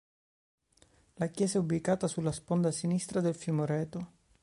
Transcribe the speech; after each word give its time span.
La 1.17 1.27
chiesa 1.27 1.59
è 1.59 1.61
ubicata 1.61 2.07
sulla 2.07 2.31
sponda 2.31 2.71
sinistra 2.71 3.21
del 3.21 3.35
fiume 3.35 3.61
Oreto. 3.61 4.11